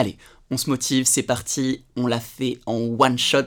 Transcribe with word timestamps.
Allez, 0.00 0.16
on 0.50 0.56
se 0.56 0.70
motive, 0.70 1.04
c'est 1.04 1.22
parti, 1.22 1.84
on 1.94 2.06
l'a 2.06 2.20
fait 2.20 2.58
en 2.64 2.96
one 2.98 3.18
shot. 3.18 3.42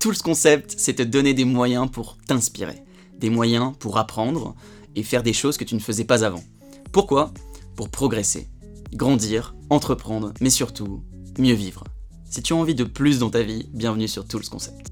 Tout 0.00 0.10
le 0.10 0.16
concept, 0.16 0.74
c'est 0.76 0.94
te 0.94 1.02
donner 1.02 1.32
des 1.32 1.44
moyens 1.44 1.88
pour 1.88 2.18
t'inspirer, 2.26 2.82
des 3.20 3.30
moyens 3.30 3.74
pour 3.78 3.96
apprendre 3.96 4.56
et 4.96 5.04
faire 5.04 5.22
des 5.22 5.32
choses 5.32 5.56
que 5.56 5.62
tu 5.62 5.76
ne 5.76 5.80
faisais 5.80 6.02
pas 6.02 6.24
avant. 6.24 6.42
Pourquoi? 6.90 7.32
Pour 7.76 7.88
progresser, 7.88 8.48
grandir, 8.94 9.54
entreprendre, 9.70 10.34
mais 10.40 10.50
surtout, 10.50 11.04
mieux 11.38 11.54
vivre. 11.54 11.84
Si 12.28 12.42
tu 12.42 12.52
as 12.52 12.56
envie 12.56 12.74
de 12.74 12.82
plus 12.82 13.20
dans 13.20 13.30
ta 13.30 13.44
vie, 13.44 13.68
bienvenue 13.72 14.08
sur 14.08 14.26
Tools 14.26 14.48
Concept. 14.48 14.88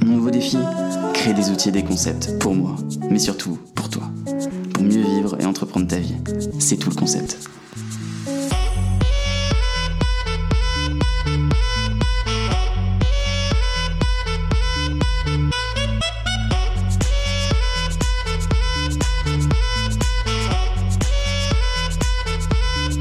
Mon 0.00 0.16
nouveau 0.16 0.30
défi 0.30 0.58
Créer 1.14 1.34
des 1.34 1.50
outils 1.50 1.68
et 1.68 1.72
des 1.72 1.84
concepts 1.84 2.40
pour 2.40 2.56
moi, 2.56 2.74
mais 3.08 3.20
surtout 3.20 3.56
pour 3.76 3.88
toi. 3.88 4.10
Mieux 4.82 5.00
vivre 5.00 5.40
et 5.40 5.44
entreprendre 5.44 5.86
ta 5.86 5.96
vie. 5.96 6.16
C'est 6.58 6.76
tout 6.76 6.90
le 6.90 6.96
concept. 6.96 7.38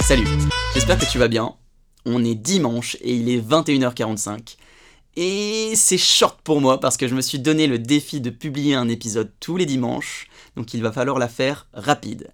Salut, 0.02 0.27
j'espère 0.73 1.00
que 1.00 1.05
tu 1.05 1.17
vas 1.17 1.27
bien. 1.27 1.55
On 2.05 2.23
est 2.23 2.36
dimanche 2.36 2.95
et 3.02 3.16
il 3.16 3.30
est 3.30 3.39
21h45. 3.39 4.58
Et 5.17 5.73
c'est 5.75 5.97
short 5.97 6.39
pour 6.41 6.61
moi 6.61 6.79
parce 6.79 6.95
que 6.95 7.07
je 7.07 7.15
me 7.15 7.21
suis 7.21 7.39
donné 7.39 7.67
le 7.67 7.79
défi 7.79 8.21
de 8.21 8.29
publier 8.29 8.75
un 8.75 8.88
épisode 8.88 9.31
tous 9.41 9.57
les 9.57 9.65
dimanches, 9.65 10.27
donc 10.55 10.73
il 10.73 10.81
va 10.81 10.93
falloir 10.93 11.19
la 11.19 11.27
faire 11.27 11.67
rapide. 11.73 12.31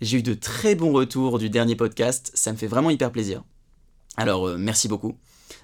J'ai 0.00 0.18
eu 0.18 0.22
de 0.22 0.34
très 0.34 0.76
bons 0.76 0.92
retours 0.92 1.40
du 1.40 1.50
dernier 1.50 1.74
podcast, 1.74 2.30
ça 2.34 2.52
me 2.52 2.56
fait 2.56 2.68
vraiment 2.68 2.90
hyper 2.90 3.10
plaisir. 3.10 3.42
Alors 4.16 4.46
euh, 4.46 4.56
merci 4.56 4.86
beaucoup. 4.86 5.16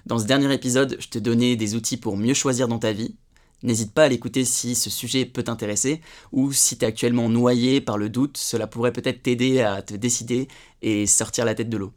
Dans 0.05 0.19
ce 0.19 0.25
dernier 0.25 0.53
épisode, 0.53 0.97
je 0.99 1.07
te 1.07 1.17
donnais 1.17 1.55
des 1.55 1.75
outils 1.75 1.97
pour 1.97 2.17
mieux 2.17 2.33
choisir 2.33 2.67
dans 2.67 2.79
ta 2.79 2.91
vie. 2.91 3.15
N'hésite 3.63 3.93
pas 3.93 4.05
à 4.05 4.09
l'écouter 4.09 4.43
si 4.43 4.75
ce 4.75 4.89
sujet 4.89 5.25
peut 5.25 5.43
t'intéresser 5.43 6.01
ou 6.33 6.51
si 6.51 6.77
tu 6.77 6.83
es 6.83 6.87
actuellement 6.87 7.29
noyé 7.29 7.79
par 7.79 7.97
le 7.97 8.09
doute, 8.09 8.37
cela 8.37 8.67
pourrait 8.67 8.93
peut-être 8.93 9.23
t'aider 9.23 9.61
à 9.61 9.81
te 9.81 9.93
décider 9.93 10.49
et 10.81 11.07
sortir 11.07 11.45
la 11.45 11.55
tête 11.55 11.69
de 11.69 11.77
l'eau. 11.77 11.93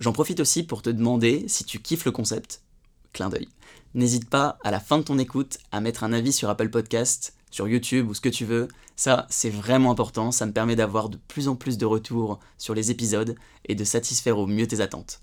J'en 0.00 0.12
profite 0.12 0.40
aussi 0.40 0.62
pour 0.62 0.82
te 0.82 0.90
demander 0.90 1.44
si 1.48 1.64
tu 1.64 1.80
kiffes 1.80 2.04
le 2.04 2.12
concept. 2.12 2.62
Clin 3.12 3.30
d'œil. 3.30 3.48
N'hésite 3.96 4.28
pas 4.28 4.58
à 4.62 4.70
la 4.70 4.78
fin 4.78 4.98
de 4.98 5.04
ton 5.04 5.18
écoute 5.18 5.56
à 5.72 5.80
mettre 5.80 6.04
un 6.04 6.12
avis 6.12 6.30
sur 6.30 6.50
Apple 6.50 6.68
Podcast, 6.68 7.34
sur 7.50 7.66
YouTube 7.66 8.10
ou 8.10 8.12
ce 8.12 8.20
que 8.20 8.28
tu 8.28 8.44
veux. 8.44 8.68
Ça, 8.94 9.26
c'est 9.30 9.48
vraiment 9.48 9.90
important. 9.90 10.32
Ça 10.32 10.44
me 10.44 10.52
permet 10.52 10.76
d'avoir 10.76 11.08
de 11.08 11.16
plus 11.16 11.48
en 11.48 11.56
plus 11.56 11.78
de 11.78 11.86
retours 11.86 12.38
sur 12.58 12.74
les 12.74 12.90
épisodes 12.90 13.36
et 13.64 13.74
de 13.74 13.84
satisfaire 13.84 14.36
au 14.36 14.46
mieux 14.46 14.66
tes 14.66 14.82
attentes. 14.82 15.22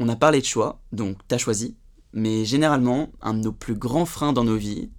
On 0.00 0.08
a 0.08 0.16
parlé 0.16 0.40
de 0.40 0.44
choix, 0.44 0.80
donc 0.90 1.18
t'as 1.28 1.38
choisi. 1.38 1.76
Mais 2.12 2.44
généralement, 2.44 3.12
un 3.20 3.32
de 3.32 3.44
nos 3.44 3.52
plus 3.52 3.76
grands 3.76 4.06
freins 4.06 4.32
dans 4.32 4.42
nos 4.42 4.56
vies, 4.56 4.90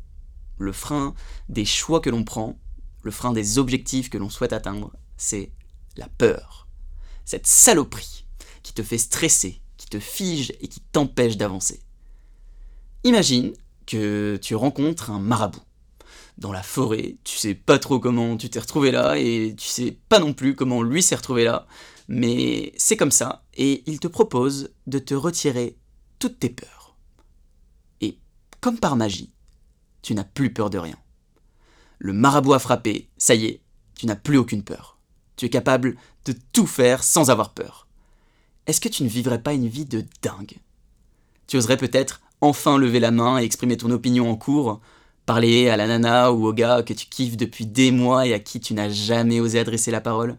le 0.58 0.72
frein 0.72 1.14
des 1.50 1.66
choix 1.66 2.00
que 2.00 2.09
l'on 2.09 2.23
prend, 2.23 2.58
le 3.03 3.12
frein 3.12 3.34
des 3.34 3.58
objectifs 3.58 4.09
que 4.09 4.18
l'on 4.18 4.30
souhaite 4.30 4.53
atteindre, 4.53 4.94
c'est 5.18 5.52
la 5.98 6.08
peur. 6.08 6.70
Cette 7.25 7.46
saloperie 7.46 8.25
qui 8.64 8.72
te 8.72 8.84
fait 8.84 8.98
stresser, 8.98 9.62
qui 9.75 9.88
te 9.88 10.00
fige 10.00 10.53
et 10.62 10.70
qui 10.70 10.80
t'empêche 10.80 11.36
d'avancer. 11.36 11.81
Imagine 13.03 13.53
que 13.88 14.38
tu 14.39 14.53
rencontres 14.53 15.09
un 15.09 15.19
marabout. 15.19 15.63
Dans 16.38 16.52
la 16.52 16.61
forêt, 16.61 17.16
tu 17.23 17.35
sais 17.35 17.55
pas 17.55 17.80
trop 17.80 17.99
comment 17.99 18.38
tu 18.38 18.49
t'es 18.49 18.59
retrouvé 18.59 18.91
là 18.91 19.17
et 19.17 19.55
tu 19.57 19.67
sais 19.67 19.97
pas 20.07 20.19
non 20.19 20.33
plus 20.33 20.55
comment 20.55 20.83
lui 20.83 21.02
s'est 21.02 21.16
retrouvé 21.16 21.44
là, 21.44 21.67
mais 22.07 22.73
c'est 22.77 22.97
comme 22.97 23.11
ça 23.11 23.44
et 23.55 23.83
il 23.88 23.99
te 23.99 24.07
propose 24.07 24.72
de 24.85 24.99
te 24.99 25.13
retirer 25.13 25.77
toutes 26.19 26.39
tes 26.39 26.49
peurs. 26.49 26.95
Et 28.02 28.19
comme 28.59 28.79
par 28.79 28.95
magie, 28.95 29.33
tu 30.03 30.13
n'as 30.13 30.23
plus 30.23 30.53
peur 30.53 30.69
de 30.69 30.78
rien. 30.78 30.97
Le 31.97 32.13
marabout 32.13 32.53
a 32.53 32.59
frappé, 32.59 33.09
ça 33.17 33.34
y 33.34 33.45
est, 33.45 33.61
tu 33.95 34.06
n'as 34.06 34.16
plus 34.16 34.38
aucune 34.38 34.63
peur. 34.63 35.00
Tu 35.38 35.45
es 35.45 35.50
capable 35.50 35.97
de 36.25 36.35
tout 36.53 36.67
faire 36.67 37.03
sans 37.03 37.31
avoir 37.31 37.53
peur. 37.53 37.88
Est-ce 38.67 38.81
que 38.81 38.90
tu 38.90 39.03
ne 39.03 39.09
vivrais 39.09 39.41
pas 39.41 39.53
une 39.53 39.67
vie 39.67 39.85
de 39.85 40.06
dingue? 40.22 40.59
Tu 41.47 41.57
oserais 41.57 41.78
peut-être 41.78 42.21
enfin 42.41 42.78
lever 42.78 43.00
la 43.00 43.12
main 43.12 43.40
et 43.40 43.44
exprimer 43.44 43.78
ton 43.78 43.91
opinion 43.91 44.29
en 44.29 44.35
cours, 44.35 44.81
parler 45.25 45.69
à 45.69 45.78
la 45.78 45.88
nana 45.88 46.34
ou 46.34 46.47
au 46.47 46.53
gars 46.53 46.84
que 46.84 46.94
tu 46.94 47.06
kiffes 47.06 47.38
depuis 47.38 47.66
des 47.66 47.91
mois 47.91 48.28
et 48.28 48.34
à 48.34 48.40
qui 48.40 48.59
tu 48.59 48.74
n'as 48.74 48.90
jamais 48.90 49.40
osé 49.40 49.59
adresser 49.59 49.91
la 49.91 50.02
parole, 50.02 50.38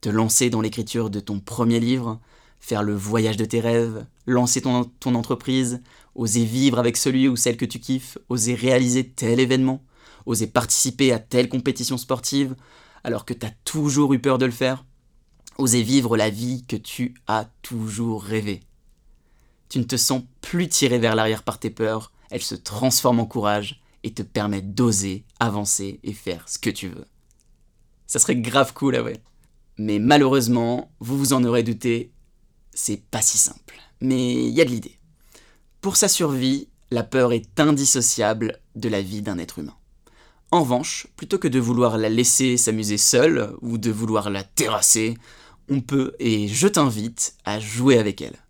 te 0.00 0.08
lancer 0.08 0.50
dans 0.50 0.62
l'écriture 0.62 1.10
de 1.10 1.20
ton 1.20 1.38
premier 1.38 1.78
livre, 1.78 2.18
faire 2.58 2.82
le 2.82 2.94
voyage 2.94 3.36
de 3.36 3.44
tes 3.44 3.60
rêves, 3.60 4.06
lancer 4.26 4.62
ton, 4.62 5.14
entreprise, 5.14 5.82
oser 6.14 6.44
vivre 6.44 6.78
avec 6.78 6.96
celui 6.96 7.28
ou 7.28 7.36
celle 7.36 7.56
que 7.56 7.64
tu 7.64 7.78
kiffes, 7.78 8.18
oser 8.28 8.54
réaliser 8.54 9.08
tel 9.08 9.38
événement, 9.38 9.84
oser 10.26 10.46
participer 10.46 11.12
à 11.12 11.18
telle 11.18 11.48
compétition 11.48 11.98
sportive, 11.98 12.56
alors 13.04 13.24
que 13.24 13.34
tu 13.34 13.44
as 13.44 13.52
toujours 13.64 14.14
eu 14.14 14.20
peur 14.20 14.38
de 14.38 14.46
le 14.46 14.52
faire, 14.52 14.84
oser 15.58 15.82
vivre 15.82 16.16
la 16.16 16.30
vie 16.30 16.64
que 16.66 16.76
tu 16.76 17.14
as 17.26 17.46
toujours 17.62 18.22
rêvé. 18.22 18.60
Tu 19.72 19.78
ne 19.78 19.84
te 19.84 19.96
sens 19.96 20.22
plus 20.42 20.68
tiré 20.68 20.98
vers 20.98 21.14
l'arrière 21.14 21.42
par 21.42 21.58
tes 21.58 21.70
peurs, 21.70 22.12
elles 22.30 22.42
se 22.42 22.54
transforment 22.54 23.20
en 23.20 23.24
courage 23.24 23.80
et 24.02 24.12
te 24.12 24.20
permettent 24.20 24.74
d'oser, 24.74 25.24
avancer 25.40 25.98
et 26.02 26.12
faire 26.12 26.46
ce 26.46 26.58
que 26.58 26.68
tu 26.68 26.88
veux. 26.88 27.06
Ça 28.06 28.18
serait 28.18 28.36
grave 28.36 28.74
cool, 28.74 28.96
ah 28.96 29.02
ouais. 29.02 29.16
Mais 29.78 29.98
malheureusement, 29.98 30.92
vous 31.00 31.16
vous 31.16 31.32
en 31.32 31.42
aurez 31.42 31.62
douté, 31.62 32.12
c'est 32.74 33.00
pas 33.00 33.22
si 33.22 33.38
simple. 33.38 33.80
Mais 34.02 34.34
il 34.34 34.50
y 34.50 34.60
a 34.60 34.66
de 34.66 34.70
l'idée. 34.70 34.98
Pour 35.80 35.96
sa 35.96 36.08
survie, 36.08 36.68
la 36.90 37.02
peur 37.02 37.32
est 37.32 37.58
indissociable 37.58 38.60
de 38.76 38.90
la 38.90 39.00
vie 39.00 39.22
d'un 39.22 39.38
être 39.38 39.58
humain. 39.58 39.78
En 40.50 40.64
revanche, 40.64 41.06
plutôt 41.16 41.38
que 41.38 41.48
de 41.48 41.58
vouloir 41.58 41.96
la 41.96 42.10
laisser 42.10 42.58
s'amuser 42.58 42.98
seule 42.98 43.56
ou 43.62 43.78
de 43.78 43.90
vouloir 43.90 44.28
la 44.28 44.44
terrasser, 44.44 45.16
on 45.70 45.80
peut, 45.80 46.12
et 46.18 46.46
je 46.46 46.68
t'invite, 46.68 47.36
à 47.46 47.58
jouer 47.58 47.96
avec 47.96 48.20
elle. 48.20 48.41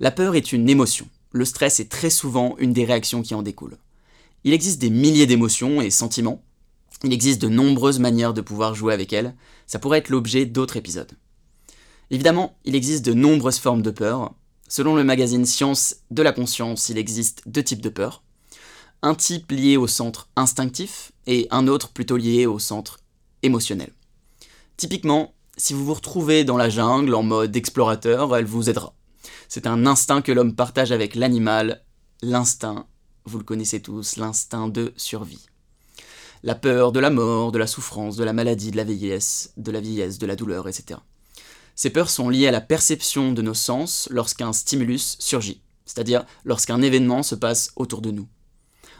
La 0.00 0.12
peur 0.12 0.36
est 0.36 0.52
une 0.52 0.68
émotion. 0.68 1.08
Le 1.32 1.44
stress 1.44 1.80
est 1.80 1.90
très 1.90 2.10
souvent 2.10 2.54
une 2.58 2.72
des 2.72 2.84
réactions 2.84 3.20
qui 3.22 3.34
en 3.34 3.42
découlent. 3.42 3.78
Il 4.44 4.52
existe 4.52 4.80
des 4.80 4.90
milliers 4.90 5.26
d'émotions 5.26 5.82
et 5.82 5.90
sentiments. 5.90 6.40
Il 7.02 7.12
existe 7.12 7.42
de 7.42 7.48
nombreuses 7.48 7.98
manières 7.98 8.32
de 8.32 8.40
pouvoir 8.40 8.76
jouer 8.76 8.94
avec 8.94 9.12
elles. 9.12 9.34
Ça 9.66 9.80
pourrait 9.80 9.98
être 9.98 10.08
l'objet 10.08 10.46
d'autres 10.46 10.76
épisodes. 10.76 11.10
Évidemment, 12.10 12.56
il 12.64 12.76
existe 12.76 13.04
de 13.04 13.12
nombreuses 13.12 13.58
formes 13.58 13.82
de 13.82 13.90
peur. 13.90 14.34
Selon 14.68 14.94
le 14.94 15.02
magazine 15.02 15.44
Science 15.44 15.96
de 16.12 16.22
la 16.22 16.32
conscience, 16.32 16.88
il 16.90 16.98
existe 16.98 17.42
deux 17.46 17.64
types 17.64 17.82
de 17.82 17.88
peur. 17.88 18.22
Un 19.02 19.16
type 19.16 19.50
lié 19.50 19.76
au 19.76 19.88
centre 19.88 20.28
instinctif 20.36 21.10
et 21.26 21.48
un 21.50 21.66
autre 21.66 21.88
plutôt 21.88 22.16
lié 22.16 22.46
au 22.46 22.60
centre 22.60 23.00
émotionnel. 23.42 23.90
Typiquement, 24.76 25.34
si 25.56 25.74
vous 25.74 25.84
vous 25.84 25.94
retrouvez 25.94 26.44
dans 26.44 26.56
la 26.56 26.70
jungle 26.70 27.14
en 27.16 27.24
mode 27.24 27.56
explorateur, 27.56 28.36
elle 28.36 28.44
vous 28.44 28.70
aidera. 28.70 28.94
C'est 29.48 29.66
un 29.66 29.86
instinct 29.86 30.20
que 30.20 30.30
l'homme 30.30 30.54
partage 30.54 30.92
avec 30.92 31.14
l'animal, 31.14 31.82
l'instinct, 32.20 32.86
vous 33.24 33.38
le 33.38 33.44
connaissez 33.44 33.80
tous, 33.80 34.16
l'instinct 34.16 34.68
de 34.68 34.92
survie. 34.96 35.46
La 36.42 36.54
peur 36.54 36.92
de 36.92 37.00
la 37.00 37.08
mort, 37.08 37.50
de 37.50 37.58
la 37.58 37.66
souffrance, 37.66 38.16
de 38.16 38.24
la 38.24 38.34
maladie, 38.34 38.70
de 38.70 38.76
la 38.76 38.84
vieillesse, 38.84 39.54
de 39.56 39.72
la 39.72 39.80
vieillesse, 39.80 40.18
de 40.18 40.26
la 40.26 40.36
douleur, 40.36 40.68
etc. 40.68 41.00
Ces 41.74 41.88
peurs 41.88 42.10
sont 42.10 42.28
liées 42.28 42.46
à 42.46 42.52
la 42.52 42.60
perception 42.60 43.32
de 43.32 43.40
nos 43.40 43.54
sens 43.54 44.06
lorsqu'un 44.10 44.52
stimulus 44.52 45.16
surgit, 45.18 45.62
c'est-à-dire 45.86 46.26
lorsqu'un 46.44 46.82
événement 46.82 47.22
se 47.22 47.34
passe 47.34 47.72
autour 47.76 48.02
de 48.02 48.10
nous. 48.10 48.28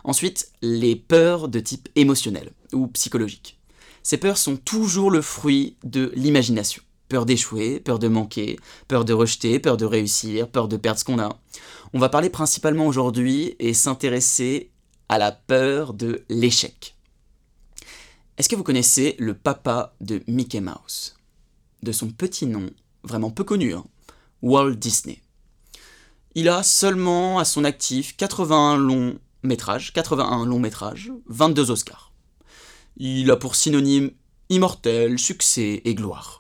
Ensuite, 0.03 0.51
les 0.63 0.97
peurs 0.97 1.49
de 1.49 1.61
type 1.61 1.91
émotionnel 1.95 2.53
ou 2.73 2.87
psychologique. 2.89 3.61
Ces 4.03 4.17
peurs 4.17 4.39
sont 4.39 4.57
toujours 4.57 5.11
le 5.11 5.21
fruit 5.21 5.77
de 5.85 6.11
l'imagination. 6.15 6.83
Peur 7.09 7.25
d'échouer, 7.25 7.81
peur 7.81 7.99
de 7.99 8.09
manquer, 8.09 8.59
peur 8.87 9.05
de 9.05 9.13
rejeter, 9.13 9.59
peur 9.59 9.77
de 9.77 9.85
réussir, 9.85 10.49
peur 10.49 10.69
de 10.69 10.77
perdre 10.77 11.01
ce 11.01 11.05
qu'on 11.05 11.19
a. 11.19 11.39
On 11.95 11.99
va 11.99 12.09
parler 12.09 12.29
principalement 12.29 12.87
aujourd'hui 12.87 13.57
et 13.59 13.73
s'intéresser 13.73 14.71
à 15.09 15.19
la 15.19 15.33
peur 15.33 15.95
de 15.95 16.25
l'échec. 16.29 16.97
Est-ce 18.37 18.49
que 18.49 18.57
vous 18.57 18.63
connaissez 18.63 19.17
le 19.19 19.35
papa 19.35 19.95
de 20.01 20.23
Mickey 20.29 20.61
Mouse? 20.61 21.17
De 21.83 21.93
son 21.93 22.09
petit 22.09 22.47
nom, 22.47 22.71
vraiment 23.03 23.31
peu 23.31 23.43
connu, 23.43 23.75
hein, 23.75 23.85
Walt 24.43 24.75
Disney. 24.75 25.23
Il 26.35 26.49
a 26.49 26.63
seulement 26.63 27.39
à 27.39 27.45
son 27.45 27.65
actif 27.65 28.17
81 28.17 28.77
longs 28.77 29.19
métrages, 29.43 29.93
81 29.93 30.45
longs 30.45 30.61
métrages, 30.61 31.11
22 31.27 31.71
Oscars. 31.71 32.13
Il 32.97 33.31
a 33.31 33.37
pour 33.37 33.57
synonyme 33.57 34.11
immortel, 34.51 35.19
succès 35.19 35.83
et 35.85 35.95
gloire. 35.95 36.38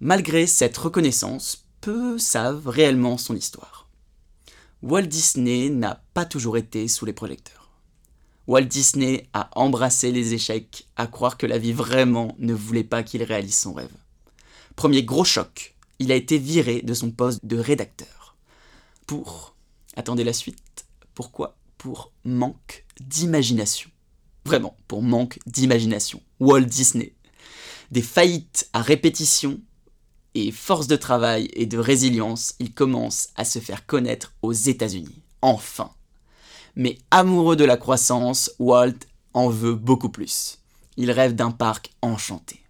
Malgré 0.00 0.46
cette 0.46 0.76
reconnaissance, 0.76 1.66
peu 1.80 2.18
savent 2.18 2.68
réellement 2.68 3.18
son 3.18 3.34
histoire. 3.34 3.88
Walt 4.80 5.02
Disney 5.02 5.70
n'a 5.70 6.04
pas 6.14 6.24
toujours 6.24 6.56
été 6.56 6.86
sous 6.86 7.04
les 7.04 7.12
projecteurs. 7.12 7.68
Walt 8.46 8.66
Disney 8.66 9.28
a 9.32 9.50
embrassé 9.58 10.12
les 10.12 10.34
échecs, 10.34 10.86
à 10.96 11.08
croire 11.08 11.36
que 11.36 11.46
la 11.46 11.58
vie 11.58 11.72
vraiment 11.72 12.36
ne 12.38 12.54
voulait 12.54 12.84
pas 12.84 13.02
qu'il 13.02 13.24
réalise 13.24 13.58
son 13.58 13.72
rêve. 13.72 13.92
Premier 14.76 15.02
gros 15.02 15.24
choc, 15.24 15.74
il 15.98 16.12
a 16.12 16.14
été 16.14 16.38
viré 16.38 16.80
de 16.80 16.94
son 16.94 17.10
poste 17.10 17.44
de 17.44 17.58
rédacteur. 17.58 18.36
Pour, 19.08 19.56
attendez 19.96 20.22
la 20.22 20.32
suite, 20.32 20.86
pourquoi? 21.14 21.56
Pour 21.76 22.12
manque 22.24 22.84
d'imagination. 23.00 23.90
Vraiment, 24.44 24.76
pour 24.86 25.02
manque 25.02 25.40
d'imagination. 25.46 26.22
Walt 26.38 26.66
Disney. 26.66 27.14
Des 27.90 28.02
faillites 28.02 28.70
à 28.72 28.80
répétition 28.80 29.60
et 30.34 30.50
force 30.52 30.86
de 30.86 30.96
travail 30.96 31.48
et 31.52 31.66
de 31.66 31.78
résilience, 31.78 32.54
il 32.58 32.72
commence 32.72 33.28
à 33.36 33.44
se 33.44 33.58
faire 33.58 33.86
connaître 33.86 34.32
aux 34.42 34.52
États-Unis. 34.52 35.22
Enfin. 35.42 35.90
Mais 36.76 36.98
amoureux 37.10 37.56
de 37.56 37.64
la 37.64 37.76
croissance, 37.76 38.50
Walt 38.58 38.98
en 39.34 39.48
veut 39.48 39.74
beaucoup 39.74 40.10
plus. 40.10 40.58
Il 40.96 41.10
rêve 41.10 41.34
d'un 41.34 41.50
parc 41.50 41.92
enchanté. 42.02 42.60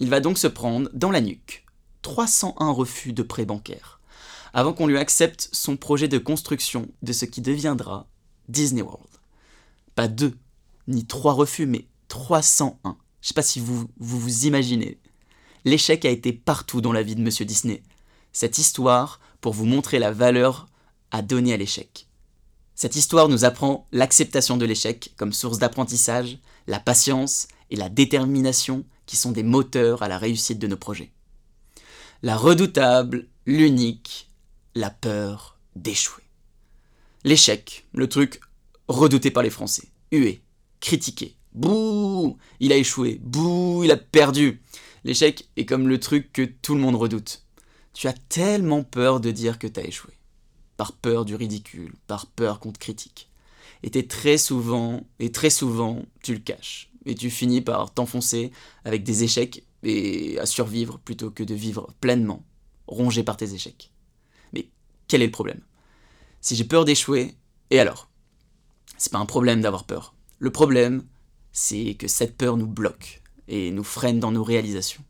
Il 0.00 0.10
va 0.10 0.20
donc 0.20 0.38
se 0.38 0.46
prendre 0.46 0.88
dans 0.94 1.10
la 1.10 1.20
nuque 1.20 1.64
301 2.02 2.70
refus 2.70 3.12
de 3.12 3.22
prêt 3.22 3.44
bancaire 3.44 4.00
avant 4.54 4.72
qu'on 4.72 4.86
lui 4.86 4.98
accepte 4.98 5.48
son 5.52 5.76
projet 5.76 6.08
de 6.08 6.18
construction 6.18 6.88
de 7.02 7.12
ce 7.12 7.24
qui 7.24 7.40
deviendra 7.40 8.06
Disney 8.48 8.82
World. 8.82 9.08
Pas 9.94 10.08
deux, 10.08 10.36
ni 10.88 11.06
trois 11.06 11.32
refus, 11.32 11.66
mais 11.66 11.86
301. 12.08 12.96
Je 13.20 13.28
sais 13.28 13.34
pas 13.34 13.42
si 13.42 13.60
vous, 13.60 13.88
vous 13.98 14.46
imaginez. 14.46 14.98
L'échec 15.64 16.04
a 16.04 16.10
été 16.10 16.32
partout 16.32 16.80
dans 16.80 16.92
la 16.92 17.02
vie 17.02 17.14
de 17.14 17.20
Monsieur 17.20 17.44
Disney. 17.44 17.82
Cette 18.32 18.58
histoire 18.58 19.20
pour 19.40 19.52
vous 19.52 19.66
montrer 19.66 19.98
la 19.98 20.10
valeur 20.10 20.66
à 21.10 21.22
donner 21.22 21.52
à 21.52 21.56
l'échec. 21.56 22.08
Cette 22.74 22.96
histoire 22.96 23.28
nous 23.28 23.44
apprend 23.44 23.86
l'acceptation 23.92 24.56
de 24.56 24.64
l'échec 24.64 25.12
comme 25.16 25.32
source 25.32 25.58
d'apprentissage, 25.58 26.38
la 26.66 26.80
patience 26.80 27.48
et 27.70 27.76
la 27.76 27.88
détermination 27.88 28.84
qui 29.06 29.16
sont 29.16 29.32
des 29.32 29.42
moteurs 29.42 30.02
à 30.02 30.08
la 30.08 30.18
réussite 30.18 30.58
de 30.58 30.66
nos 30.66 30.76
projets. 30.76 31.12
La 32.22 32.36
redoutable, 32.36 33.28
l'unique, 33.46 34.30
la 34.74 34.90
peur 34.90 35.58
d'échouer. 35.76 36.22
L'échec, 37.24 37.86
le 37.92 38.08
truc 38.08 38.40
redouté 38.88 39.30
par 39.30 39.42
les 39.42 39.50
Français, 39.50 39.88
hué, 40.10 40.42
critiqué, 40.80 41.36
bouh, 41.52 42.36
il 42.58 42.72
a 42.72 42.76
échoué, 42.76 43.20
bouh, 43.22 43.82
il 43.84 43.90
a 43.90 43.96
perdu. 43.96 44.60
L'échec 45.04 45.48
est 45.56 45.66
comme 45.66 45.88
le 45.88 45.98
truc 45.98 46.32
que 46.32 46.42
tout 46.42 46.74
le 46.74 46.80
monde 46.80 46.96
redoute. 46.96 47.44
Tu 47.92 48.06
as 48.06 48.12
tellement 48.12 48.84
peur 48.84 49.20
de 49.20 49.30
dire 49.30 49.58
que 49.58 49.66
t'as 49.66 49.82
échoué. 49.82 50.12
Par 50.76 50.92
peur 50.92 51.24
du 51.24 51.34
ridicule, 51.34 51.94
par 52.06 52.26
peur 52.26 52.60
qu'on 52.60 52.72
te 52.72 52.78
critique. 52.78 53.28
Et 53.82 54.06
très 54.06 54.38
souvent, 54.38 55.06
et 55.18 55.32
très 55.32 55.50
souvent, 55.50 56.04
tu 56.22 56.34
le 56.34 56.40
caches. 56.40 56.90
Et 57.04 57.14
tu 57.14 57.30
finis 57.30 57.60
par 57.60 57.92
t'enfoncer 57.92 58.52
avec 58.84 59.02
des 59.02 59.24
échecs 59.24 59.64
et 59.82 60.38
à 60.38 60.46
survivre 60.46 60.98
plutôt 60.98 61.30
que 61.30 61.42
de 61.42 61.54
vivre 61.54 61.92
pleinement, 62.00 62.44
rongé 62.86 63.24
par 63.24 63.36
tes 63.36 63.54
échecs. 63.54 63.90
Mais 64.52 64.68
quel 65.08 65.22
est 65.22 65.26
le 65.26 65.32
problème? 65.32 65.60
Si 66.40 66.54
j'ai 66.54 66.64
peur 66.64 66.84
d'échouer, 66.84 67.34
et 67.70 67.80
alors? 67.80 68.08
C'est 68.98 69.10
pas 69.10 69.18
un 69.18 69.26
problème 69.26 69.60
d'avoir 69.60 69.84
peur. 69.84 70.14
Le 70.38 70.50
problème, 70.50 71.04
c'est 71.50 71.94
que 71.94 72.06
cette 72.06 72.36
peur 72.36 72.56
nous 72.56 72.68
bloque 72.68 73.21
et 73.48 73.70
nous 73.70 73.84
freine 73.84 74.20
dans 74.20 74.32
nos 74.32 74.44
réalisations. 74.44 75.04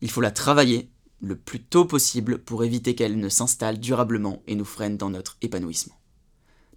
Il 0.00 0.10
faut 0.10 0.20
la 0.20 0.30
travailler 0.30 0.90
le 1.20 1.36
plus 1.36 1.62
tôt 1.62 1.84
possible 1.84 2.38
pour 2.38 2.64
éviter 2.64 2.94
qu'elle 2.94 3.18
ne 3.18 3.28
s'installe 3.28 3.78
durablement 3.78 4.42
et 4.46 4.54
nous 4.54 4.64
freine 4.64 4.96
dans 4.96 5.10
notre 5.10 5.36
épanouissement. 5.42 5.98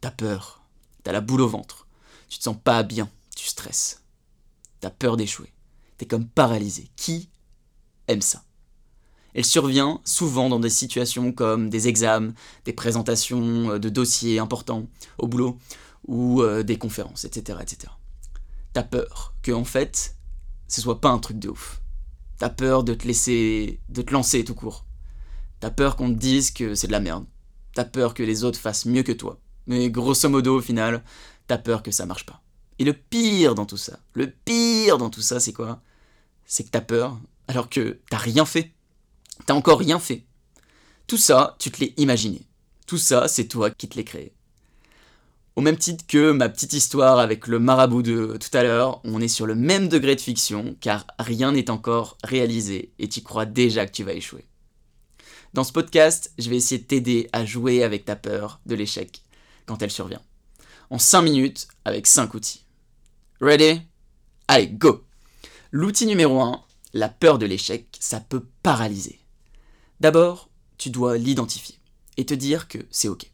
T'as 0.02 0.12
peur, 0.12 0.62
t'as 1.04 1.14
la 1.14 1.22
boule 1.22 1.42
au 1.42 1.48
ventre, 1.48 1.88
tu 2.28 2.38
te 2.38 2.44
sens 2.44 2.58
pas 2.62 2.84
bien, 2.84 3.10
tu 3.36 3.48
stresses. 3.48 4.04
T'as 4.82 4.90
peur 4.90 5.16
d'échouer, 5.16 5.54
t'es 5.98 6.06
comme 6.06 6.28
paralysé. 6.28 6.90
Qui 6.98 7.30
aime 8.08 8.22
ça? 8.22 8.44
Elle 9.34 9.46
survient 9.46 10.02
souvent 10.04 10.50
dans 10.50 10.60
des 10.60 10.70
situations 10.70 11.32
comme 11.32 11.70
des 11.70 11.88
examens, 11.88 12.34
des 12.66 12.74
présentations 12.74 13.72
euh, 13.72 13.80
de 13.80 13.90
dossiers 13.90 14.40
importants 14.40 14.88
au 15.18 15.28
boulot 15.28 15.58
ou 16.08 16.42
euh, 16.42 16.64
des 16.64 16.78
conférences, 16.78 17.26
etc. 17.26 17.60
etc. 17.62 17.94
T'as 18.74 18.84
peur 18.84 19.34
que, 19.42 19.52
en 19.52 19.64
fait, 19.64 20.16
ce 20.74 20.82
soit 20.82 21.00
pas 21.00 21.10
un 21.10 21.20
truc 21.20 21.38
de 21.38 21.50
ouf. 21.50 21.82
T'as 22.40 22.50
peur 22.50 22.84
de 22.84 22.96
te 22.96 23.06
laisser, 23.06 23.80
de 23.90 24.02
te 24.02 24.12
lancer 24.12 24.44
tout 24.44 24.56
court. 24.56 24.86
T'as 25.60 25.70
peur 25.70 25.96
qu'on 25.96 26.10
te 26.10 26.18
dise 26.18 26.50
que 26.50 26.74
c'est 26.74 26.88
de 26.88 26.92
la 26.92 27.00
merde. 27.00 27.26
T'as 27.76 27.86
peur 27.86 28.16
que 28.16 28.24
les 28.24 28.44
autres 28.44 28.60
fassent 28.60 28.88
mieux 28.88 29.04
que 29.04 29.12
toi. 29.12 29.40
Mais 29.68 29.92
grosso 29.92 30.28
modo, 30.30 30.58
au 30.58 30.62
final, 30.62 31.04
t'as 31.46 31.60
peur 31.60 31.84
que 31.84 31.92
ça 31.92 32.08
marche 32.08 32.26
pas. 32.26 32.42
Et 32.80 32.86
le 32.86 32.94
pire 32.94 33.54
dans 33.54 33.68
tout 33.68 33.78
ça, 33.78 34.00
le 34.14 34.32
pire 34.32 34.98
dans 34.98 35.12
tout 35.12 35.22
ça, 35.22 35.40
c'est 35.40 35.54
quoi? 35.54 35.80
C'est 36.48 36.64
que 36.64 36.70
t'as 36.70 36.82
peur 36.82 37.20
alors 37.48 37.70
que 37.70 38.00
t'as 38.10 38.18
rien 38.18 38.46
fait. 38.46 38.72
T'as 39.46 39.54
encore 39.54 39.78
rien 39.78 40.00
fait. 40.00 40.26
Tout 41.06 41.18
ça, 41.18 41.56
tu 41.60 41.70
te 41.70 41.82
l'es 41.82 41.94
imaginé. 41.98 42.48
Tout 42.88 42.98
ça, 42.98 43.28
c'est 43.28 43.48
toi 43.48 43.70
qui 43.70 43.88
te 43.88 43.96
l'es 43.96 44.06
créé. 44.06 44.34
Au 45.56 45.62
même 45.62 45.78
titre 45.78 46.06
que 46.08 46.32
ma 46.32 46.50
petite 46.50 46.74
histoire 46.74 47.20
avec 47.20 47.46
le 47.46 47.60
marabout 47.60 48.02
de 48.02 48.38
tout 48.38 48.58
à 48.58 48.64
l'heure, 48.64 49.02
on 49.04 49.22
est 49.22 49.28
sur 49.28 49.46
le 49.46 49.54
même 49.54 49.88
degré 49.88 50.16
de 50.16 50.22
fiction, 50.22 50.76
car 50.82 51.06
rien 51.20 51.52
n'est 51.52 51.70
encore 51.70 52.18
réalisé 52.24 52.92
et 52.98 53.08
tu 53.08 53.22
crois 53.22 53.46
déjà 53.46 53.86
que 53.86 53.92
tu 53.92 54.04
vas 54.04 54.14
échouer. 54.14 54.46
Dans 55.54 55.64
ce 55.64 55.72
podcast, 55.72 56.34
je 56.40 56.50
vais 56.50 56.56
essayer 56.56 56.82
de 56.82 56.88
t'aider 56.88 57.30
à 57.34 57.46
jouer 57.46 57.84
avec 57.84 58.04
ta 58.04 58.16
peur 58.16 58.62
de 58.66 58.74
l'échec 58.74 59.22
quand 59.68 59.84
elle 59.84 59.92
survient. 59.92 60.24
En 60.90 60.98
5 60.98 61.22
minutes, 61.22 61.68
avec 61.86 62.08
5 62.08 62.34
outils. 62.34 62.66
Ready? 63.40 63.82
Allez, 64.48 64.68
go 64.68 65.04
L'outil 65.72 66.08
numéro 66.08 66.42
1, 66.42 66.64
la 66.94 67.10
peur 67.10 67.38
de 67.38 67.46
l'échec, 67.46 67.86
ça 68.00 68.20
peut 68.20 68.44
paralyser. 68.64 69.20
D'abord, 70.00 70.50
tu 70.80 70.90
dois 70.90 71.18
l'identifier 71.18 71.78
et 72.18 72.26
te 72.26 72.34
dire 72.34 72.68
que 72.68 72.80
c'est 72.90 73.08
ok. 73.08 73.30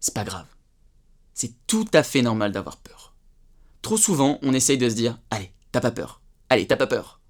C'est 0.00 0.14
pas 0.14 0.24
grave 0.24 0.46
c'est 1.40 1.54
tout 1.66 1.86
à 1.94 2.02
fait 2.02 2.20
normal 2.20 2.52
d'avoir 2.52 2.76
peur. 2.76 3.14
Trop 3.80 3.96
souvent, 3.96 4.38
on 4.42 4.52
essaye 4.52 4.76
de 4.76 4.90
se 4.90 4.94
dire 4.94 5.18
Allez, 5.30 5.54
t'as 5.72 5.80
pas 5.80 5.90
peur. 5.90 6.20
Allez, 6.50 6.66
t'as 6.66 6.76
pas 6.76 6.86
peur. 6.86 7.22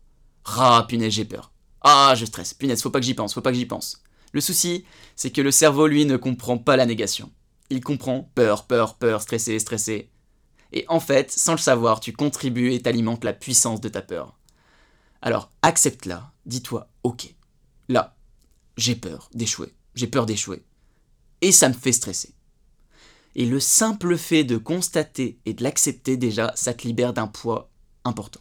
Ah, 0.46 0.84
punaise, 0.88 1.12
j'ai 1.12 1.24
peur. 1.24 1.52
Ah, 1.80 2.14
je 2.16 2.24
stresse. 2.24 2.52
Punaise, 2.52 2.82
faut 2.82 2.90
pas 2.90 2.98
que 2.98 3.06
j'y 3.06 3.14
pense, 3.14 3.34
faut 3.34 3.40
pas 3.40 3.52
que 3.52 3.56
j'y 3.56 3.66
pense. 3.66 4.02
Le 4.32 4.40
souci, 4.40 4.84
c'est 5.14 5.30
que 5.30 5.40
le 5.40 5.52
cerveau, 5.52 5.86
lui, 5.86 6.06
ne 6.06 6.16
comprend 6.16 6.58
pas 6.58 6.76
la 6.76 6.86
négation. 6.86 7.30
Il 7.68 7.84
comprend 7.84 8.28
peur, 8.34 8.66
peur, 8.66 8.96
peur, 8.96 9.22
stressé, 9.22 9.56
stressé. 9.60 10.10
Et 10.72 10.84
en 10.88 10.98
fait, 10.98 11.30
sans 11.30 11.52
le 11.52 11.58
savoir, 11.58 12.00
tu 12.00 12.12
contribues 12.12 12.72
et 12.72 12.82
t'alimentes 12.82 13.22
la 13.22 13.32
puissance 13.32 13.80
de 13.80 13.88
ta 13.88 14.02
peur. 14.02 14.36
Alors, 15.22 15.52
accepte-la, 15.62 16.32
dis-toi, 16.46 16.90
ok, 17.04 17.32
là, 17.88 18.16
j'ai 18.76 18.96
peur 18.96 19.30
d'échouer, 19.34 19.72
j'ai 19.94 20.08
peur 20.08 20.26
d'échouer. 20.26 20.64
Et 21.42 21.52
ça 21.52 21.68
me 21.68 21.74
fait 21.74 21.92
stresser. 21.92 22.34
Et 23.36 23.46
le 23.46 23.60
simple 23.60 24.16
fait 24.16 24.44
de 24.44 24.56
constater 24.56 25.38
et 25.46 25.54
de 25.54 25.62
l'accepter 25.62 26.16
déjà, 26.16 26.52
ça 26.56 26.74
te 26.74 26.86
libère 26.86 27.12
d'un 27.12 27.28
poids 27.28 27.70
important. 28.04 28.40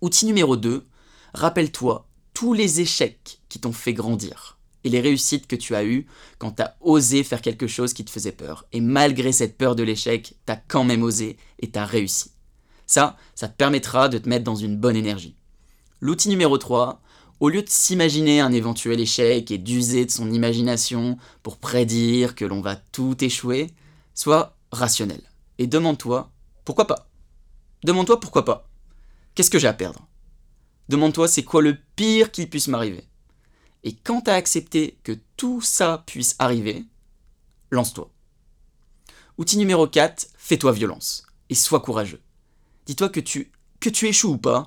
Outil 0.00 0.26
numéro 0.26 0.56
2, 0.56 0.86
rappelle-toi 1.34 2.08
tous 2.32 2.52
les 2.52 2.80
échecs 2.80 3.40
qui 3.48 3.60
t'ont 3.60 3.72
fait 3.72 3.92
grandir 3.92 4.58
et 4.84 4.90
les 4.90 5.00
réussites 5.00 5.46
que 5.46 5.56
tu 5.56 5.74
as 5.74 5.84
eues 5.84 6.06
quand 6.38 6.52
tu 6.52 6.62
as 6.62 6.76
osé 6.80 7.24
faire 7.24 7.40
quelque 7.40 7.66
chose 7.66 7.94
qui 7.94 8.04
te 8.04 8.10
faisait 8.10 8.32
peur. 8.32 8.66
Et 8.72 8.80
malgré 8.80 9.32
cette 9.32 9.56
peur 9.56 9.74
de 9.74 9.82
l'échec, 9.82 10.36
tu 10.46 10.52
as 10.52 10.56
quand 10.56 10.84
même 10.84 11.02
osé 11.02 11.36
et 11.60 11.70
tu 11.70 11.78
as 11.78 11.86
réussi. 11.86 12.32
Ça, 12.86 13.16
ça 13.34 13.48
te 13.48 13.56
permettra 13.56 14.08
de 14.08 14.18
te 14.18 14.28
mettre 14.28 14.44
dans 14.44 14.56
une 14.56 14.76
bonne 14.76 14.96
énergie. 14.96 15.36
L'outil 16.00 16.28
numéro 16.28 16.58
3, 16.58 17.00
au 17.44 17.50
lieu 17.50 17.62
de 17.62 17.68
s'imaginer 17.68 18.40
un 18.40 18.52
éventuel 18.52 18.98
échec 19.00 19.50
et 19.50 19.58
d'user 19.58 20.06
de 20.06 20.10
son 20.10 20.32
imagination 20.32 21.18
pour 21.42 21.58
prédire 21.58 22.34
que 22.34 22.46
l'on 22.46 22.62
va 22.62 22.74
tout 22.74 23.22
échouer, 23.22 23.70
sois 24.14 24.56
rationnel. 24.72 25.20
Et 25.58 25.66
demande-toi, 25.66 26.32
pourquoi 26.64 26.86
pas 26.86 27.06
Demande-toi 27.84 28.18
pourquoi 28.18 28.46
pas 28.46 28.66
Qu'est-ce 29.34 29.50
que 29.50 29.58
j'ai 29.58 29.68
à 29.68 29.74
perdre? 29.74 30.08
Demande-toi 30.88 31.28
c'est 31.28 31.42
quoi 31.42 31.60
le 31.60 31.76
pire 31.96 32.32
qui 32.32 32.46
puisse 32.46 32.68
m'arriver? 32.68 33.04
Et 33.82 33.92
quand 33.92 34.22
tu 34.22 34.30
as 34.30 34.36
accepté 34.36 34.98
que 35.02 35.12
tout 35.36 35.60
ça 35.60 36.02
puisse 36.06 36.36
arriver, 36.38 36.86
lance-toi. 37.70 38.10
Outil 39.36 39.58
numéro 39.58 39.86
4, 39.86 40.28
fais-toi 40.38 40.72
violence 40.72 41.26
et 41.50 41.54
sois 41.54 41.80
courageux. 41.80 42.22
Dis-toi 42.86 43.10
que 43.10 43.20
tu, 43.20 43.52
que 43.80 43.90
tu 43.90 44.08
échoues 44.08 44.32
ou 44.32 44.38
pas, 44.38 44.66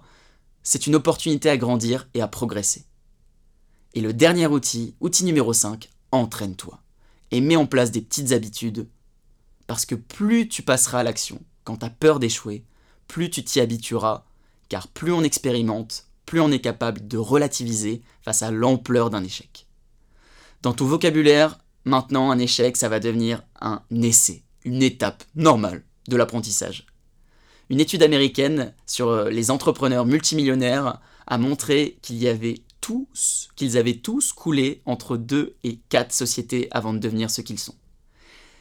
c'est 0.69 0.85
une 0.85 0.95
opportunité 0.95 1.49
à 1.49 1.55
grandir 1.55 2.09
et 2.13 2.19
à 2.19 2.27
progresser. 2.27 2.83
Et 3.93 4.01
le 4.01 4.11
dernier 4.11 4.47
outil, 4.47 4.95
outil 4.99 5.23
numéro 5.23 5.53
5, 5.53 5.89
entraîne-toi. 6.11 6.81
Et 7.31 7.39
mets 7.39 7.55
en 7.55 7.65
place 7.65 7.89
des 7.89 8.01
petites 8.01 8.33
habitudes. 8.33 8.89
Parce 9.65 9.85
que 9.85 9.95
plus 9.95 10.49
tu 10.49 10.63
passeras 10.63 10.99
à 10.99 11.03
l'action 11.03 11.39
quand 11.63 11.77
tu 11.77 11.85
as 11.85 11.89
peur 11.89 12.19
d'échouer, 12.19 12.65
plus 13.07 13.29
tu 13.29 13.45
t'y 13.45 13.61
habitueras, 13.61 14.25
car 14.67 14.89
plus 14.89 15.13
on 15.13 15.23
expérimente, 15.23 16.07
plus 16.25 16.41
on 16.41 16.51
est 16.51 16.59
capable 16.59 17.07
de 17.07 17.17
relativiser 17.17 18.01
face 18.21 18.43
à 18.43 18.51
l'ampleur 18.51 19.09
d'un 19.09 19.23
échec. 19.23 19.67
Dans 20.63 20.73
ton 20.73 20.83
vocabulaire, 20.83 21.59
maintenant 21.85 22.29
un 22.29 22.39
échec, 22.39 22.75
ça 22.75 22.89
va 22.89 22.99
devenir 22.99 23.41
un 23.61 23.83
essai, 24.01 24.43
une 24.65 24.83
étape 24.83 25.23
normale 25.33 25.85
de 26.09 26.17
l'apprentissage. 26.17 26.85
Une 27.69 27.79
étude 27.81 28.03
américaine 28.03 28.73
sur 28.85 29.09
euh, 29.09 29.29
les 29.29 29.51
entrepreneurs 29.51 30.05
multimillionnaires 30.05 31.01
a 31.25 31.37
montré 31.37 31.97
qu'ils 32.01 32.27
avaient 32.27 32.63
tous 32.81 34.33
coulé 34.33 34.81
entre 34.85 35.17
deux 35.17 35.55
et 35.63 35.79
quatre 35.89 36.13
sociétés 36.13 36.69
avant 36.71 36.93
de 36.93 36.99
devenir 36.99 37.29
ce 37.29 37.41
qu'ils 37.41 37.59
sont. 37.59 37.75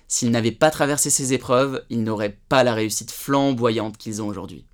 S'ils 0.09 0.31
n'avaient 0.31 0.53
pas 0.53 0.71
traversé 0.71 1.11
ces 1.11 1.33
épreuves, 1.33 1.85
ils 1.91 2.03
n'auraient 2.03 2.39
pas 2.49 2.65
la 2.65 2.75
réussite 2.75 3.13
flamboyante 3.13 3.97
qu'ils 3.97 4.23
ont 4.23 4.27
aujourd'hui. 4.27 4.67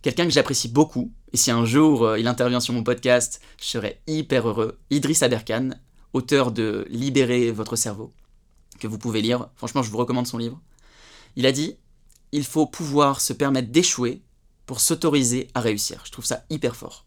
Quelqu'un 0.00 0.24
que 0.24 0.30
j'apprécie 0.30 0.68
beaucoup, 0.68 1.12
et 1.32 1.36
si 1.36 1.50
un 1.50 1.64
jour 1.64 2.04
euh, 2.04 2.18
il 2.18 2.26
intervient 2.26 2.60
sur 2.60 2.74
mon 2.74 2.82
podcast, 2.82 3.40
je 3.60 3.66
serais 3.66 4.00
hyper 4.06 4.48
heureux, 4.48 4.78
Idriss 4.90 5.22
Aberkan, 5.22 5.70
auteur 6.14 6.52
de 6.52 6.86
Libérer 6.88 7.50
votre 7.50 7.76
cerveau, 7.76 8.12
que 8.80 8.86
vous 8.86 8.98
pouvez 8.98 9.20
lire, 9.20 9.48
franchement 9.56 9.82
je 9.82 9.90
vous 9.90 9.98
recommande 9.98 10.26
son 10.26 10.38
livre. 10.38 10.60
Il 11.36 11.46
a 11.46 11.52
dit 11.52 11.76
Il 12.32 12.44
faut 12.44 12.66
pouvoir 12.66 13.20
se 13.20 13.32
permettre 13.32 13.70
d'échouer 13.70 14.22
pour 14.66 14.80
s'autoriser 14.80 15.48
à 15.54 15.60
réussir. 15.60 16.02
Je 16.06 16.12
trouve 16.12 16.24
ça 16.24 16.44
hyper 16.50 16.74
fort. 16.74 17.06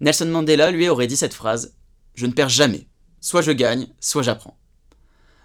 Nelson 0.00 0.26
Mandela, 0.26 0.70
lui, 0.70 0.88
aurait 0.88 1.06
dit 1.06 1.16
cette 1.16 1.34
phrase 1.34 1.74
Je 2.14 2.26
ne 2.26 2.32
perds 2.32 2.48
jamais. 2.48 2.88
Soit 3.20 3.42
je 3.42 3.52
gagne, 3.52 3.86
soit 4.00 4.22
j'apprends. 4.22 4.58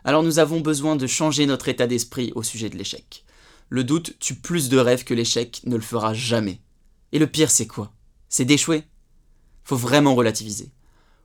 Alors 0.04 0.24
nous 0.24 0.40
avons 0.40 0.60
besoin 0.60 0.96
de 0.96 1.08
changer 1.08 1.46
notre 1.46 1.70
état 1.70 1.88
d'esprit 1.88 2.32
au 2.36 2.44
sujet 2.44 2.70
de 2.70 2.78
l'échec. 2.78 3.24
Le 3.70 3.84
doute 3.84 4.18
tue 4.20 4.36
plus 4.36 4.70
de 4.70 4.78
rêves 4.78 5.04
que 5.04 5.14
l'échec 5.14 5.62
ne 5.66 5.76
le 5.76 5.82
fera 5.82 6.14
jamais. 6.14 6.60
Et 7.12 7.20
le 7.20 7.28
pire, 7.28 7.50
c'est 7.50 7.68
quoi? 7.68 7.94
C'est 8.30 8.46
d'échouer. 8.46 8.84
Faut 9.64 9.78
vraiment 9.78 10.16
relativiser. 10.16 10.72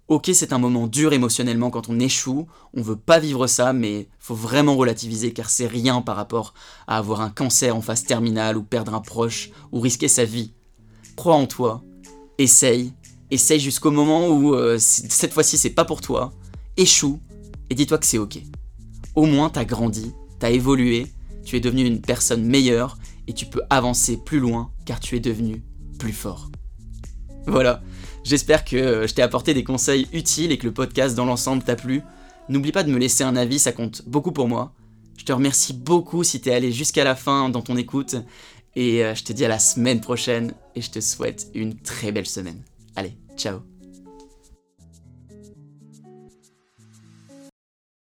Ok, 0.09 0.31
c'est 0.33 0.55
un 0.55 0.59
moment 0.59 0.87
dur 0.87 1.13
émotionnellement 1.13 1.69
quand 1.69 1.91
on 1.91 2.01
échoue, 2.01 2.47
on 2.73 2.81
veut 2.81 2.97
pas 2.97 3.19
vivre 3.19 3.47
ça, 3.47 3.75
mais 3.75 4.09
faut 4.19 4.35
vraiment 4.35 4.75
relativiser 4.75 5.35
car 5.35 5.51
c'est 5.51 5.67
rien 5.67 6.01
par 6.01 6.17
rapport 6.17 6.55
à 6.87 6.97
avoir 6.97 7.21
un 7.21 7.29
cancer 7.29 7.77
en 7.77 7.83
phase 7.83 8.05
terminale 8.05 8.57
ou 8.57 8.63
perdre 8.63 8.95
un 8.95 9.03
proche 9.03 9.51
ou 9.71 9.81
risquer 9.81 10.09
sa 10.09 10.25
vie. 10.25 10.55
Crois 11.15 11.35
en 11.35 11.47
toi, 11.47 11.85
essaye, 12.39 12.95
essaye 13.31 13.61
jusqu'au 13.61 13.91
moment 13.91 14.29
où 14.29 14.55
euh, 14.55 14.79
cette 14.79 15.35
fois-ci 15.35 15.59
c'est 15.59 15.69
pas 15.69 15.85
pour 15.85 16.01
toi, 16.01 16.33
échoue 16.79 17.21
et 17.69 17.75
dis-toi 17.75 17.99
que 17.99 18.07
c'est 18.07 18.17
ok. 18.17 18.39
Au 19.15 19.27
moins 19.27 19.51
t'as 19.51 19.67
grandi, 19.67 20.15
t'as 20.39 20.49
évolué, 20.49 21.07
tu 21.45 21.55
es 21.55 21.61
devenu 21.61 21.85
une 21.85 22.01
personne 22.01 22.47
meilleure 22.47 22.97
et 23.27 23.35
tu 23.35 23.45
peux 23.45 23.63
avancer 23.69 24.17
plus 24.17 24.41
loin 24.41 24.71
car 24.87 25.01
tu 25.01 25.17
es 25.17 25.21
devenu 25.21 25.63
plus 25.99 26.15
fort. 26.15 26.51
Voilà, 27.47 27.83
j'espère 28.25 28.65
que 28.65 28.77
euh, 28.77 29.07
je 29.07 29.15
t'ai 29.15 29.23
apporté 29.23 29.55
des 29.55 29.65
conseils 29.65 30.07
utiles 30.13 30.53
et 30.53 30.59
que 30.59 30.67
le 30.67 30.73
podcast 30.73 31.15
dans 31.17 31.25
l'ensemble 31.25 31.63
t'a 31.63 31.77
plu. 31.77 32.03
N'oublie 32.49 32.73
pas 32.73 32.83
de 32.83 32.91
me 32.91 32.99
laisser 32.99 33.25
un 33.25 33.37
avis, 33.37 33.59
ça 33.59 33.73
compte 33.73 34.03
beaucoup 34.07 34.33
pour 34.33 34.49
moi. 34.49 34.73
Je 35.17 35.25
te 35.25 35.33
remercie 35.33 35.75
beaucoup 35.75 36.25
si 36.25 36.41
t'es 36.41 36.53
allé 36.53 36.73
jusqu'à 36.73 37.05
la 37.05 37.15
fin 37.15 37.49
dans 37.49 37.63
ton 37.63 37.77
écoute. 37.77 38.17
Et 38.77 39.05
euh, 39.05 39.15
je 39.15 39.25
te 39.25 39.33
dis 39.33 39.45
à 39.45 39.49
la 39.49 39.59
semaine 39.59 40.01
prochaine 40.01 40.53
et 40.75 40.81
je 40.81 40.91
te 40.91 41.01
souhaite 41.01 41.49
une 41.55 41.75
très 41.75 42.13
belle 42.13 42.27
semaine. 42.27 42.63
Allez, 42.97 43.17
ciao 43.37 43.78